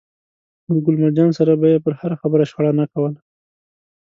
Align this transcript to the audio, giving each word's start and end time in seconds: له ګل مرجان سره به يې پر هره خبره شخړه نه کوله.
له 0.71 0.79
ګل 0.85 0.95
مرجان 1.01 1.29
سره 1.39 1.53
به 1.59 1.67
يې 1.73 1.79
پر 1.85 1.93
هره 1.99 2.15
خبره 2.21 2.43
شخړه 2.49 2.71
نه 2.79 2.85
کوله. 2.93 3.19